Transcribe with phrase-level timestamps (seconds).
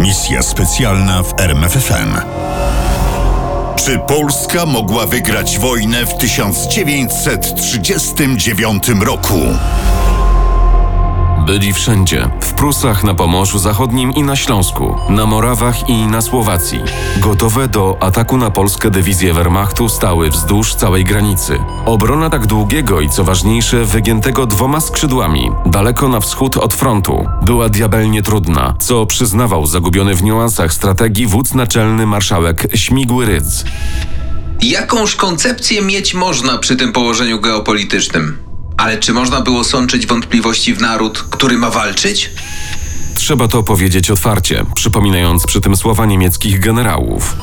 [0.00, 2.16] Misja specjalna w RMFFM.
[3.76, 9.40] Czy Polska mogła wygrać wojnę w 1939 roku?
[11.46, 12.30] Byli wszędzie.
[12.40, 16.78] W Prusach, na Pomorzu Zachodnim i na Śląsku, na Morawach i na Słowacji.
[17.16, 21.58] Gotowe do ataku na Polskę dywizje Wehrmachtu stały wzdłuż całej granicy.
[21.86, 27.68] Obrona tak długiego i co ważniejsze, wygiętego dwoma skrzydłami, daleko na wschód od frontu, była
[27.68, 33.64] diabelnie trudna, co przyznawał zagubiony w niuansach strategii wódz naczelny marszałek Śmigły Rydz.
[34.62, 38.49] Jakąż koncepcję mieć można przy tym położeniu geopolitycznym?
[38.80, 42.30] Ale czy można było sączyć wątpliwości w naród, który ma walczyć?
[43.14, 47.36] Trzeba to powiedzieć otwarcie, przypominając przy tym słowa niemieckich generałów.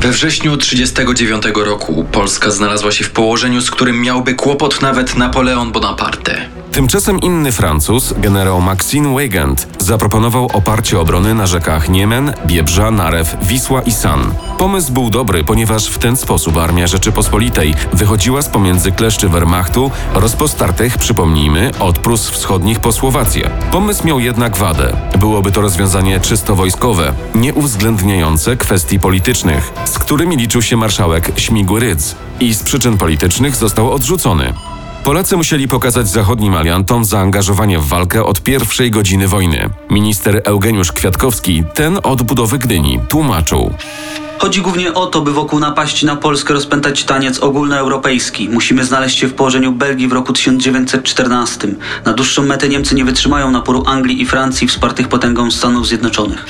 [0.00, 5.72] We wrześniu 1939 roku Polska znalazła się w położeniu, z którym miałby kłopot nawet Napoleon
[5.72, 6.48] Bonaparte.
[6.72, 13.82] Tymczasem inny Francuz, generał Maxine Weygand, zaproponował oparcie obrony na rzekach Niemen, Biebrza, Narew, Wisła
[13.82, 14.34] i San.
[14.58, 20.98] Pomysł był dobry, ponieważ w ten sposób armia Rzeczypospolitej wychodziła z pomiędzy kleszczy Wehrmachtu, rozpostartych,
[20.98, 23.50] przypomnijmy, od Prus Wschodnich po Słowację.
[23.70, 24.96] Pomysł miał jednak wadę.
[25.18, 31.80] Byłoby to rozwiązanie czysto wojskowe, nie uwzględniające kwestii politycznych, z którymi liczył się marszałek Śmigły
[31.80, 34.52] Rydz i z przyczyn politycznych został odrzucony.
[35.08, 39.70] Polacy musieli pokazać zachodnim aliantom zaangażowanie w walkę od pierwszej godziny wojny.
[39.90, 43.74] Minister Eugeniusz Kwiatkowski, ten od budowy Gdyni, tłumaczył.
[44.38, 48.48] Chodzi głównie o to, by wokół napaści na Polskę rozpętać taniec ogólnoeuropejski.
[48.48, 51.68] Musimy znaleźć się w położeniu Belgii w roku 1914.
[52.04, 56.46] Na dłuższą metę Niemcy nie wytrzymają naporu Anglii i Francji wspartych potęgą Stanów Zjednoczonych.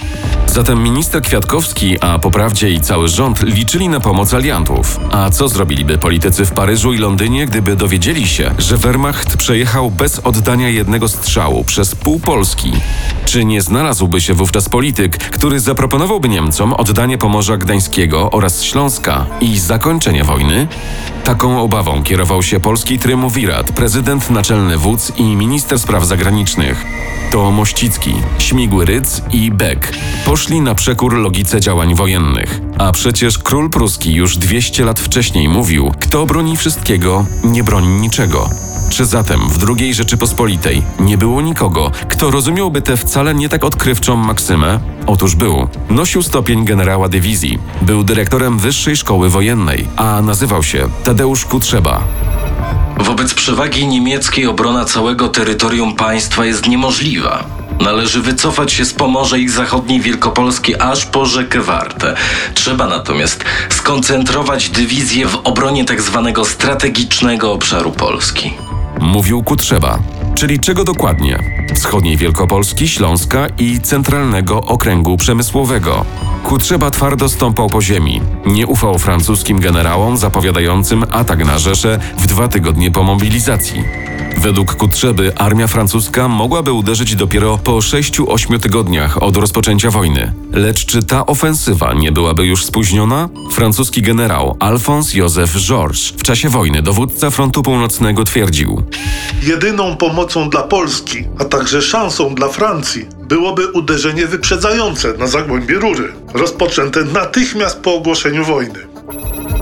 [0.52, 5.00] Zatem minister Kwiatkowski, a po prawdzie i cały rząd liczyli na pomoc aliantów.
[5.12, 10.18] A co zrobiliby politycy w Paryżu i Londynie, gdyby dowiedzieli się, że Wehrmacht przejechał bez
[10.18, 12.72] oddania jednego strzału przez pół Polski?
[13.24, 19.58] Czy nie znalazłby się wówczas polityk, który zaproponowałby Niemcom oddanie Pomorza Gdańskiego oraz Śląska i
[19.58, 20.66] zakończenie wojny?
[21.24, 26.84] Taką obawą kierował się polski tryumvirat, prezydent naczelny wódz i minister spraw zagranicznych.
[27.30, 29.92] To Mościcki, Śmigły Rydz i Beck
[30.38, 32.60] poszli na przekór logice działań wojennych.
[32.78, 38.50] A przecież król pruski już 200 lat wcześniej mówił: Kto broni wszystkiego, nie broni niczego.
[38.90, 44.16] Czy zatem w II Rzeczypospolitej nie było nikogo, kto rozumiałby tę wcale nie tak odkrywczą
[44.16, 44.80] maksymę?
[45.06, 45.68] Otóż był.
[45.90, 52.00] Nosił stopień generała dywizji, był dyrektorem Wyższej Szkoły Wojennej, a nazywał się Tadeusz Kutrzeba.
[52.98, 57.67] Wobec przewagi niemieckiej obrona całego terytorium państwa jest niemożliwa.
[57.80, 62.14] Należy wycofać się z Pomorza i zachodniej Wielkopolski aż po rzekę Wartę.
[62.54, 66.32] Trzeba natomiast skoncentrować dywizję w obronie tzw.
[66.44, 68.54] strategicznego obszaru Polski.
[69.00, 69.98] Mówił Kutrzeba.
[70.38, 71.38] Czyli czego dokładnie?
[71.74, 76.04] Wschodniej Wielkopolski, Śląska i Centralnego Okręgu Przemysłowego.
[76.44, 78.20] Kutrzeba twardo stąpał po ziemi.
[78.46, 83.84] Nie ufał francuskim generałom zapowiadającym atak na Rzeszę w dwa tygodnie po mobilizacji.
[84.36, 90.32] Według Kutrzeby armia francuska mogłaby uderzyć dopiero po 6-8 tygodniach od rozpoczęcia wojny.
[90.52, 93.28] Lecz czy ta ofensywa nie byłaby już spóźniona?
[93.52, 98.82] Francuski generał Alphonse Joseph Georges w czasie wojny dowódca frontu północnego twierdził:
[99.42, 99.96] Jedyną
[100.28, 107.04] pomocą dla Polski, a także szansą dla Francji byłoby uderzenie wyprzedzające na zagłębie Rury, rozpoczęte
[107.04, 108.78] natychmiast po ogłoszeniu wojny.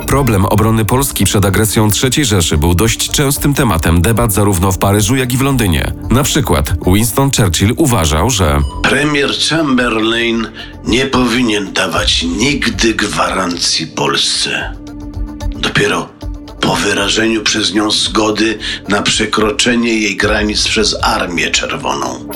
[0.06, 5.16] Problem obrony Polski przed agresją III Rzeszy był dość częstym tematem debat zarówno w Paryżu,
[5.16, 5.92] jak i w Londynie.
[6.10, 10.48] Na przykład Winston Churchill uważał, że Premier Chamberlain
[10.84, 14.76] nie powinien dawać nigdy gwarancji Polsce.
[15.56, 16.15] Dopiero
[16.66, 22.28] po wyrażeniu przez nią zgody na przekroczenie jej granic przez Armię Czerwoną.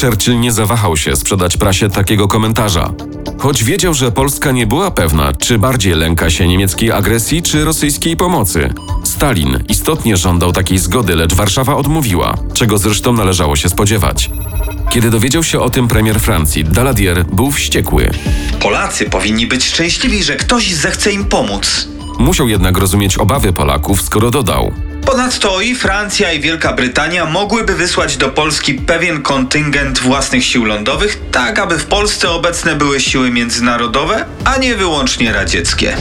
[0.00, 2.92] Churchill nie zawahał się sprzedać prasie takiego komentarza.
[3.38, 8.16] Choć wiedział, że Polska nie była pewna, czy bardziej lęka się niemieckiej agresji, czy rosyjskiej
[8.16, 8.74] pomocy.
[9.04, 14.30] Stalin istotnie żądał takiej zgody, lecz Warszawa odmówiła, czego zresztą należało się spodziewać.
[14.90, 18.10] Kiedy dowiedział się o tym premier Francji, Daladier był wściekły.
[18.60, 21.88] Polacy powinni być szczęśliwi, że ktoś zechce im pomóc.
[22.20, 24.72] Musiał jednak rozumieć obawy Polaków, skoro dodał:
[25.06, 31.20] Ponadto i Francja i Wielka Brytania mogłyby wysłać do Polski pewien kontyngent własnych sił lądowych,
[31.32, 35.96] tak aby w Polsce obecne były siły międzynarodowe, a nie wyłącznie radzieckie.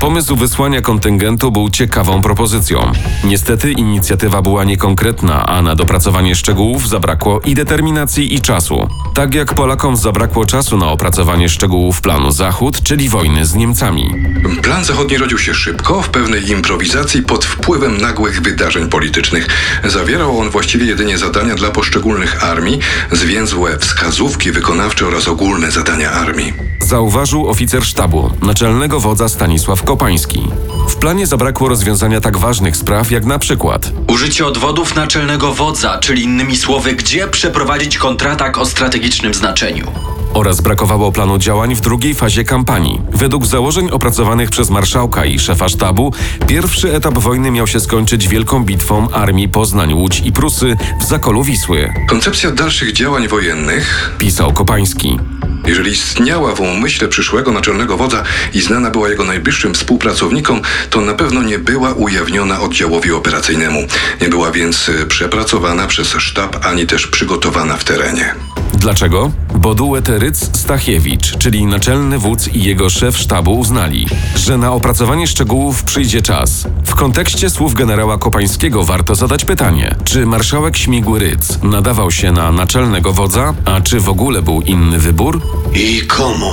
[0.00, 2.92] Pomysł wysłania kontyngentu był ciekawą propozycją.
[3.24, 8.88] Niestety inicjatywa była niekonkretna, a na dopracowanie szczegółów zabrakło i determinacji i czasu.
[9.14, 14.14] Tak jak Polakom zabrakło czasu na opracowanie szczegółów planu Zachód, czyli wojny z Niemcami.
[14.62, 19.48] Plan zachodni rodził się szybko, w pewnej improwizacji pod wpływem nagłych wydarzeń politycznych.
[19.84, 22.78] Zawierał on właściwie jedynie zadania dla poszczególnych armii,
[23.12, 26.52] zwięzłe wskazówki wykonawcze oraz ogólne zadania armii.
[26.80, 30.48] Zauważył oficer sztabu, naczelnego wodza Stanisław Kopański.
[30.88, 36.22] W planie zabrakło rozwiązania tak ważnych spraw jak na przykład Użycie odwodów naczelnego wodza, czyli
[36.22, 39.92] innymi słowy, gdzie przeprowadzić kontratak o strategicznym znaczeniu.
[40.34, 43.00] oraz brakowało planu działań w drugiej fazie kampanii.
[43.12, 46.12] Według założeń opracowanych przez marszałka i szefa sztabu,
[46.46, 51.44] pierwszy etap wojny miał się skończyć wielką bitwą armii Poznań, Łódź i Prusy w Zakolu
[51.44, 55.18] Wisły, Koncepcja dalszych działań wojennych, pisał Kopański.
[55.66, 58.22] Jeżeli istniała w umyśle przyszłego naczelnego wodza
[58.54, 63.86] i znana była jego najbliższym współpracownikom, to na pewno nie była ujawniona oddziałowi operacyjnemu.
[64.20, 68.34] Nie była więc e, przepracowana przez sztab ani też przygotowana w terenie.
[68.74, 69.32] Dlaczego?
[69.66, 75.84] Bo duet Ryc-Stachiewicz, czyli naczelny wódz i jego szef sztabu uznali, że na opracowanie szczegółów
[75.84, 76.68] przyjdzie czas.
[76.84, 82.52] W kontekście słów generała Kopańskiego warto zadać pytanie, czy marszałek Śmigły Ryc nadawał się na
[82.52, 85.40] naczelnego wodza, a czy w ogóle był inny wybór?
[85.74, 86.52] I komu,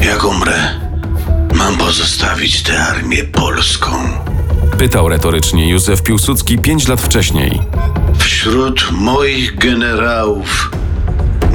[0.00, 0.80] jak umrę,
[1.54, 3.90] mam pozostawić tę armię polską?
[4.78, 7.60] Pytał retorycznie Józef Piłsudski pięć lat wcześniej.
[8.18, 10.70] Wśród moich generałów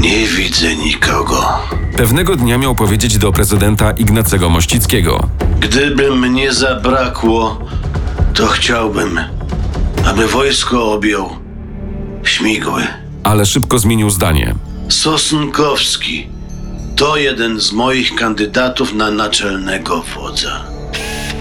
[0.03, 1.59] nie widzę nikogo.
[1.97, 5.29] Pewnego dnia miał powiedzieć do prezydenta Ignacego Mościckiego.
[5.59, 7.59] Gdyby mnie zabrakło,
[8.33, 9.19] to chciałbym,
[10.05, 11.29] aby wojsko objął
[12.23, 12.87] śmigły.
[13.23, 14.55] Ale szybko zmienił zdanie.
[14.89, 16.27] Sosnkowski
[16.95, 20.72] to jeden z moich kandydatów na naczelnego wodza.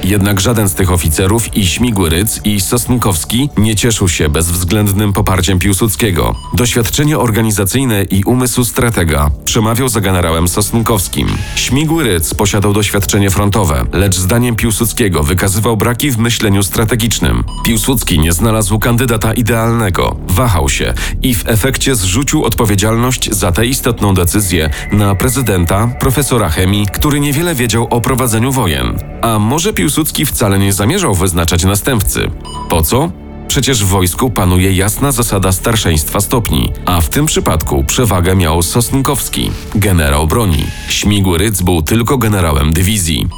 [0.05, 5.59] Jednak żaden z tych oficerów i Śmigły Ryc i Sosnkowski nie cieszył się bezwzględnym poparciem
[5.59, 6.35] Piłsudskiego.
[6.55, 11.29] Doświadczenie organizacyjne i umysł stratega przemawiał za generałem Sosnkowskim.
[11.57, 17.45] Śmigły Ryc posiadał doświadczenie frontowe, lecz zdaniem Piłsudskiego wykazywał braki w myśleniu strategicznym.
[17.65, 24.15] Piłsudski nie znalazł kandydata idealnego, wahał się i w efekcie zrzucił odpowiedzialność za tę istotną
[24.15, 28.99] decyzję na prezydenta, profesora chemii, który niewiele wiedział o prowadzeniu wojen.
[29.23, 29.92] A może Piłsudski
[30.27, 32.31] wcale nie zamierzał wyznaczać następcy?
[32.69, 33.11] Po co?
[33.49, 39.51] Przecież w wojsku panuje jasna zasada starszeństwa stopni, a w tym przypadku przewagę miał Sosnkowski,
[39.75, 40.67] generał broni.
[40.89, 43.29] Śmigły Ryc był tylko generałem dywizji.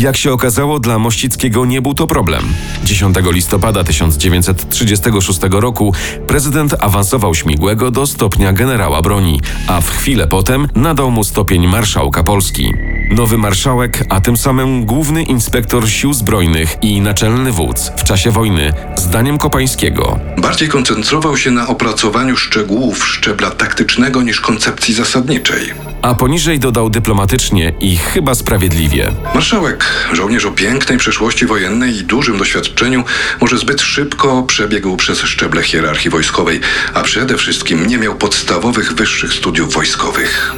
[0.00, 2.42] Jak się okazało, dla Mościckiego nie był to problem.
[2.84, 5.94] 10 listopada 1936 roku
[6.26, 12.22] prezydent awansował Śmigłego do stopnia generała broni, a w chwilę potem nadał mu stopień marszałka
[12.22, 12.72] Polski.
[13.10, 18.72] Nowy marszałek, a tym samym główny inspektor sił zbrojnych i naczelny wódz w czasie wojny,
[18.96, 25.72] zdaniem Kopańskiego, Bardziej koncentrował się na opracowaniu szczegółów szczebla taktycznego niż koncepcji zasadniczej.
[26.02, 29.12] A poniżej dodał dyplomatycznie i chyba sprawiedliwie.
[29.34, 33.04] Marszałek, żołnierz o pięknej przeszłości wojennej i dużym doświadczeniu,
[33.40, 36.60] może zbyt szybko przebiegł przez szczeble hierarchii wojskowej,
[36.94, 40.54] a przede wszystkim nie miał podstawowych wyższych studiów wojskowych.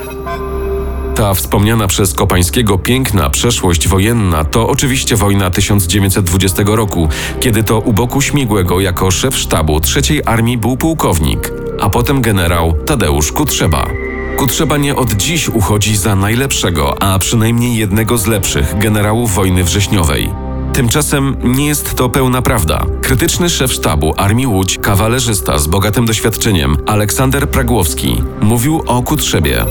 [1.14, 7.08] Ta wspomniana przez Kopańskiego piękna przeszłość wojenna to oczywiście wojna 1920 roku,
[7.40, 12.72] kiedy to u boku Śmigłego jako szef sztabu III Armii był pułkownik, a potem generał
[12.86, 14.01] Tadeusz Kutrzeba.
[14.36, 20.30] Kutrzeba nie od dziś uchodzi za najlepszego, a przynajmniej jednego z lepszych generałów wojny wrześniowej.
[20.72, 22.86] Tymczasem nie jest to pełna prawda.
[23.02, 29.64] Krytyczny szef sztabu Armii Łódź, kawalerzysta z bogatym doświadczeniem, Aleksander Pragłowski, mówił o Kutrzebie.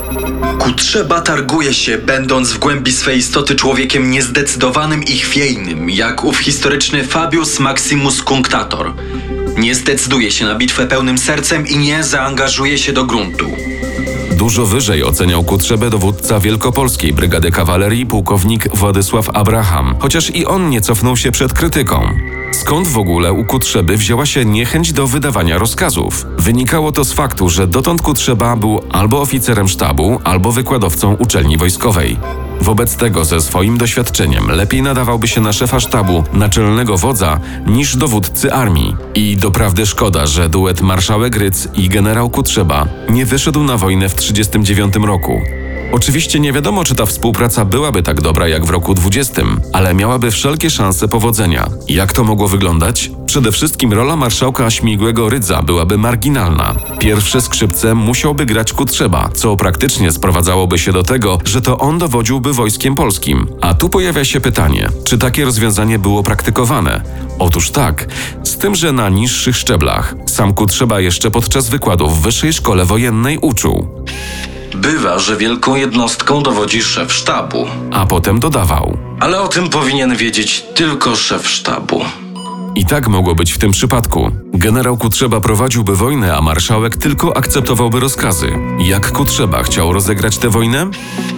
[0.60, 7.04] Kutrzeba targuje się, będąc w głębi swej istoty człowiekiem niezdecydowanym i chwiejnym, jak ów historyczny
[7.04, 8.94] Fabius Maximus Cunctator.
[9.58, 13.46] Nie zdecyduje się na bitwę pełnym sercem i nie zaangażuje się do gruntu.
[14.42, 20.82] Dużo wyżej oceniał Kutrzebę dowódca Wielkopolskiej Brygady Kawalerii pułkownik Władysław Abraham, chociaż i on nie
[20.82, 22.10] cofnął się przed krytyką.
[22.52, 26.26] Skąd w ogóle u Kutrzeby wzięła się niechęć do wydawania rozkazów?
[26.38, 32.18] Wynikało to z faktu, że dotąd Kutrzeba był albo oficerem sztabu, albo wykładowcą uczelni wojskowej.
[32.62, 38.54] Wobec tego ze swoim doświadczeniem lepiej nadawałby się na szefa sztabu, naczelnego wodza, niż dowódcy
[38.54, 38.96] armii.
[39.16, 44.16] I doprawdy szkoda, że duet marszałek Ryc i generał Kutrzeba nie wyszedł na wojnę w
[44.16, 45.61] 1939 roku.
[45.94, 49.42] Oczywiście nie wiadomo, czy ta współpraca byłaby tak dobra jak w roku 20,
[49.74, 51.68] ale miałaby wszelkie szanse powodzenia.
[51.88, 53.12] Jak to mogło wyglądać?
[53.26, 56.76] Przede wszystkim rola marszałka Śmigłego Rydza byłaby marginalna.
[57.00, 62.54] Pierwsze skrzypce musiałby grać Kutrzeba, co praktycznie sprowadzałoby się do tego, że to on dowodziłby
[62.54, 63.48] wojskiem polskim.
[63.62, 67.04] A tu pojawia się pytanie, czy takie rozwiązanie było praktykowane?
[67.40, 68.08] Otóż tak,
[68.44, 70.16] z tym, że na niższych szczeblach.
[70.26, 73.88] Sam Kutrzeba jeszcze podczas wykładów w Wyższej Szkole Wojennej uczył.
[74.82, 77.68] Bywa, że wielką jednostką dowodzi szef sztabu.
[77.92, 78.98] A potem dodawał.
[79.20, 82.02] Ale o tym powinien wiedzieć tylko szef sztabu.
[82.76, 84.32] I tak mogło być w tym przypadku.
[84.54, 88.52] Generał Kutrzeba prowadziłby wojnę, a marszałek tylko akceptowałby rozkazy.
[88.80, 90.90] Jak Kutrzeba chciał rozegrać tę wojnę?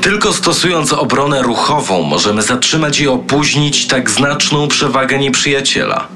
[0.02, 6.08] Tylko stosując obronę ruchową możemy zatrzymać i opóźnić tak znaczną przewagę nieprzyjaciela.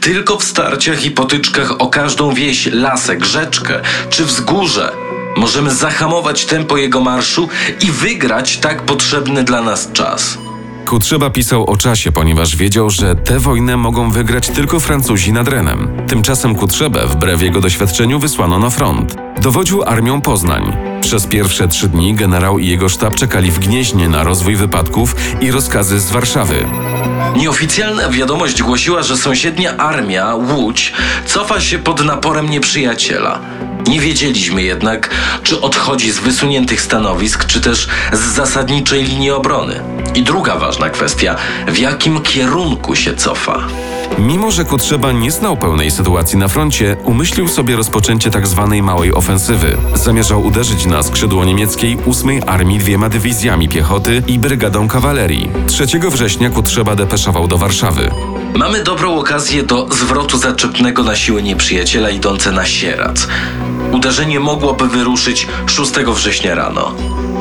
[0.00, 4.92] Tylko w starciach i potyczkach o każdą wieś, lasek, rzeczkę czy wzgórze
[5.36, 7.48] możemy zahamować tempo jego marszu
[7.80, 10.38] i wygrać tak potrzebny dla nas czas.
[10.86, 15.88] Kutrzeba pisał o czasie, ponieważ wiedział, że tę wojnę mogą wygrać tylko Francuzi nad Renem.
[16.08, 19.16] Tymczasem Kutrzebę, wbrew jego doświadczeniu, wysłano na front.
[19.40, 20.76] Dowodził armią Poznań.
[21.00, 25.50] Przez pierwsze trzy dni generał i jego sztab czekali w Gnieźnie na rozwój wypadków i
[25.50, 26.66] rozkazy z Warszawy.
[27.36, 30.92] Nieoficjalna wiadomość głosiła, że sąsiednia armia, Łódź,
[31.26, 33.40] cofa się pod naporem nieprzyjaciela.
[33.88, 35.10] Nie wiedzieliśmy jednak,
[35.42, 39.80] czy odchodzi z wysuniętych stanowisk, czy też z zasadniczej linii obrony.
[40.14, 41.36] I druga ważna kwestia,
[41.68, 43.58] w jakim kierunku się cofa.
[44.18, 48.74] Mimo, że Kutrzeba nie znał pełnej sytuacji na froncie, umyślił sobie rozpoczęcie tzw.
[48.82, 49.76] małej ofensywy.
[49.94, 55.50] Zamierzał uderzyć na skrzydło niemieckiej 8 Armii dwiema dywizjami piechoty i brygadą kawalerii.
[55.66, 58.10] 3 września Kutrzeba depeszował do Warszawy.
[58.54, 63.28] Mamy dobrą okazję do zwrotu zaczepnego na siły nieprzyjaciela idące na Sierac.
[63.94, 66.92] Uderzenie mogłoby wyruszyć 6 września rano.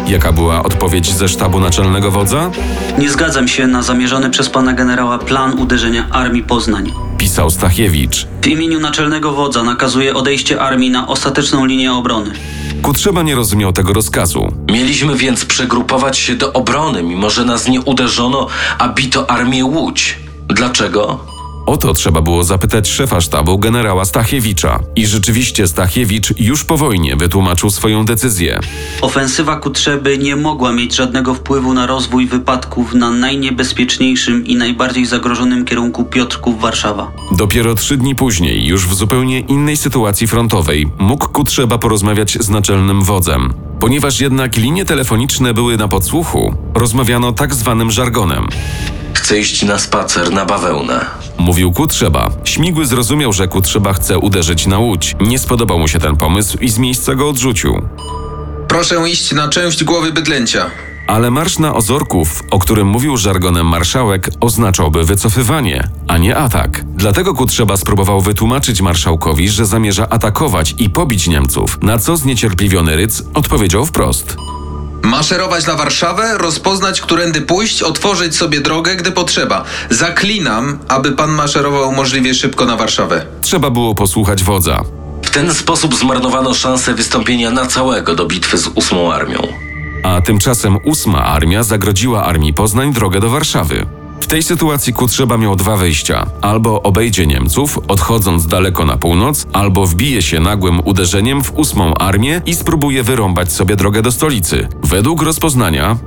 [0.07, 2.51] Jaka była odpowiedź ze sztabu naczelnego wodza?
[2.97, 6.93] Nie zgadzam się na zamierzony przez pana generała plan uderzenia armii Poznań.
[7.17, 8.27] Pisał Stachiewicz.
[8.41, 12.31] W imieniu naczelnego wodza nakazuję odejście armii na ostateczną linię obrony.
[12.81, 14.53] Kutrzeba nie rozumiał tego rozkazu.
[14.71, 20.19] Mieliśmy więc przegrupować się do obrony, mimo że nas nie uderzono, a bito armię Łódź.
[20.47, 21.32] Dlaczego?
[21.65, 24.79] O to trzeba było zapytać szefa sztabu generała Stachiewicza.
[24.95, 28.59] I rzeczywiście Stachiewicz już po wojnie wytłumaczył swoją decyzję.
[29.01, 35.65] Ofensywa Kutrzeby nie mogła mieć żadnego wpływu na rozwój wypadków na najniebezpieczniejszym i najbardziej zagrożonym
[35.65, 37.11] kierunku Piotrków Warszawa.
[37.31, 43.01] Dopiero trzy dni później, już w zupełnie innej sytuacji frontowej, mógł Kutrzeba porozmawiać z naczelnym
[43.01, 43.53] wodzem.
[43.79, 48.47] Ponieważ jednak linie telefoniczne były na podsłuchu, rozmawiano tak zwanym żargonem.
[49.13, 51.05] Chcę iść na spacer na bawełnę.
[51.37, 52.29] Mówił Kutrzeba.
[52.43, 55.15] Śmigły zrozumiał, że Kutrzeba chce uderzyć na łódź.
[55.21, 57.81] Nie spodobał mu się ten pomysł i z miejsca go odrzucił.
[58.67, 60.65] Proszę iść na część głowy bydlęcia.
[61.07, 66.83] Ale marsz na Ozorków, o którym mówił żargonem marszałek, oznaczałby wycofywanie, a nie atak.
[66.95, 73.23] Dlatego Kutrzeba spróbował wytłumaczyć marszałkowi, że zamierza atakować i pobić Niemców, na co zniecierpliwiony Rydz
[73.33, 74.37] odpowiedział wprost.
[75.03, 79.63] Maszerować na Warszawę, rozpoznać, którędy pójść, otworzyć sobie drogę, gdy potrzeba.
[79.89, 83.25] Zaklinam, aby pan maszerował możliwie szybko na Warszawę.
[83.41, 84.81] Trzeba było posłuchać wodza.
[85.21, 89.39] W ten sposób zmarnowano szansę wystąpienia na całego do bitwy z ósmą armią.
[90.03, 93.85] A tymczasem ósma armia zagrodziła armii Poznań drogę do Warszawy.
[94.23, 96.25] W tej sytuacji Kutrzeba miał dwa wyjścia.
[96.41, 102.41] Albo obejdzie Niemców, odchodząc daleko na północ, albo wbije się nagłym uderzeniem w ósmą armię
[102.45, 104.67] i spróbuje wyrąbać sobie drogę do stolicy.
[104.83, 105.97] Według rozpoznania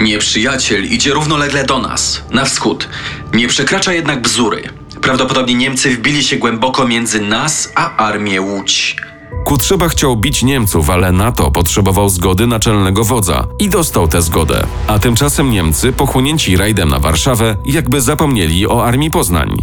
[0.00, 2.88] Nieprzyjaciel idzie równolegle do nas, na wschód.
[3.32, 4.62] Nie przekracza jednak Bzury.
[5.02, 8.96] Prawdopodobnie Niemcy wbili się głęboko między nas a armię Łódź.
[9.44, 14.66] Kutrzeba chciał bić Niemców, ale na to potrzebował zgody naczelnego wodza i dostał tę zgodę.
[14.86, 19.56] A tymczasem Niemcy, pochłonięci rajdem na Warszawę, jakby zapomnieli o armii Poznań.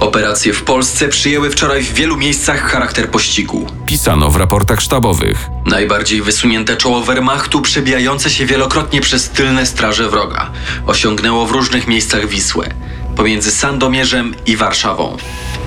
[0.00, 3.66] Operacje w Polsce przyjęły wczoraj w wielu miejscach charakter pościgu.
[3.86, 5.48] Pisano w raportach sztabowych.
[5.66, 10.50] Najbardziej wysunięte czoło Wehrmachtu, przebijające się wielokrotnie przez tylne straże wroga,
[10.86, 12.74] osiągnęło w różnych miejscach Wisłę,
[13.16, 15.16] pomiędzy Sandomierzem i Warszawą.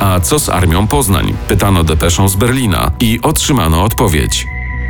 [0.04, 1.34] A co z armią Poznań?
[1.48, 4.46] Pytano depeszą z Berlina i otrzymano odpowiedź.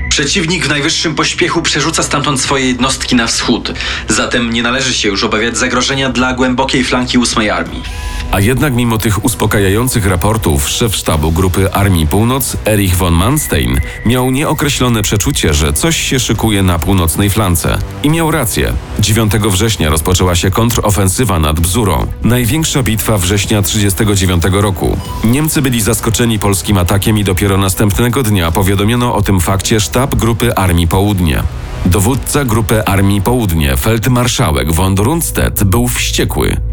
[0.10, 3.74] Przeciwnik w najwyższym pośpiechu przerzuca stamtąd swoje jednostki na wschód,
[4.08, 7.84] zatem nie należy się już obawiać zagrożenia dla głębokiej flanki ósmej armii.
[8.34, 14.32] A jednak mimo tych uspokajających raportów szef sztabu Grupy Armii Północ Erich von Manstein miał
[14.32, 17.78] nieokreślone przeczucie, że coś się szykuje na północnej flance.
[18.04, 18.74] I miał rację.
[19.00, 24.98] 9 września rozpoczęła się kontrofensywa nad Bzurą, największa bitwa września 1939 roku.
[25.24, 30.56] Niemcy byli zaskoczeni polskim atakiem i dopiero następnego dnia powiadomiono o tym fakcie sztab Grupy
[30.56, 31.44] Armii Południe.
[31.86, 36.73] Dowódca grupy Armii Południe, feldmarszałek von Rundstedt, był wściekły.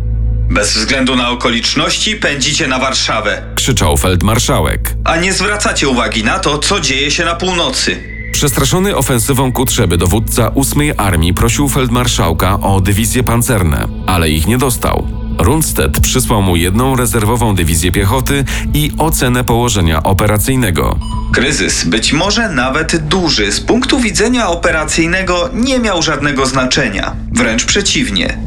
[0.50, 4.94] Bez względu na okoliczności pędzicie na Warszawę, Krzyczał feldmarszałek.
[5.04, 8.02] a nie zwracacie uwagi na to, co dzieje się na północy.
[8.32, 15.06] Przestraszony ofensywą Kutrzeby dowódca 8 Armii prosił feldmarszałka o dywizje pancerne, ale ich nie dostał.
[15.38, 20.98] Rundstedt przysłał mu jedną rezerwową dywizję piechoty i ocenę położenia operacyjnego.
[21.32, 27.16] Kryzys, być może nawet duży, z punktu widzenia operacyjnego nie miał żadnego znaczenia.
[27.32, 28.38] Wręcz przeciwnie.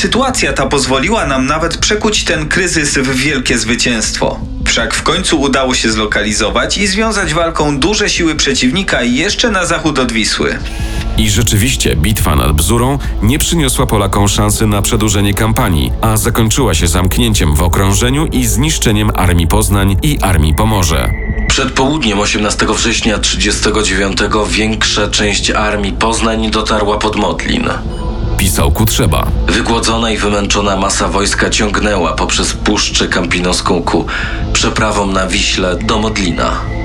[0.00, 4.40] Sytuacja ta pozwoliła nam nawet przekuć ten kryzys w wielkie zwycięstwo.
[4.66, 9.98] Wszak w końcu udało się zlokalizować i związać walką duże siły przeciwnika jeszcze na zachód
[9.98, 10.58] od Wisły.
[11.18, 16.86] I rzeczywiście bitwa nad Bzurą nie przyniosła Polakom szansy na przedłużenie kampanii, a zakończyła się
[16.86, 21.10] zamknięciem w okrążeniu i zniszczeniem Armii Poznań i Armii Pomorze.
[21.48, 24.18] Przed południem 18 września 1939
[24.50, 27.68] większa część armii Poznań dotarła pod Modlin.
[28.40, 29.26] Pisał Kutrzeba.
[29.46, 34.06] Wygłodzona i wymęczona masa wojska ciągnęła poprzez Puszczę Kampinoską ku
[34.52, 36.79] przeprawom na Wiśle do Modlina.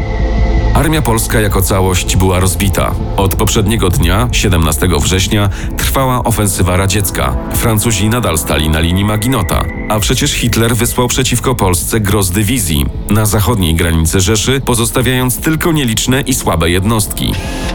[0.76, 2.96] Armia polska jako całość była rozbita.
[3.18, 7.38] Od poprzedniego dnia, 17 września, trwała ofensywa radziecka.
[7.54, 13.26] Francuzi nadal stali na linii Maginota, a przecież Hitler wysłał przeciwko Polsce gros dywizji na
[13.26, 17.34] zachodniej granicy Rzeszy, pozostawiając tylko nieliczne i słabe jednostki.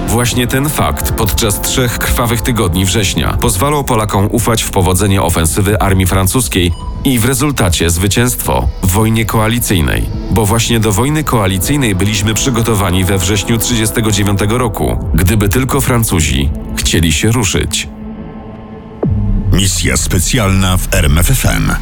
[0.09, 6.07] Właśnie ten fakt podczas trzech krwawych tygodni września pozwalał Polakom ufać w powodzenie ofensywy armii
[6.07, 6.73] francuskiej
[7.04, 13.19] i w rezultacie zwycięstwo w wojnie koalicyjnej, bo właśnie do wojny koalicyjnej byliśmy przygotowani we
[13.19, 17.89] wrześniu 1939 roku, gdyby tylko Francuzi chcieli się ruszyć.
[19.53, 21.73] Misja specjalna w RMFFM.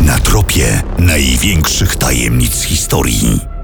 [0.00, 3.57] Na tropie największych tajemnic historii.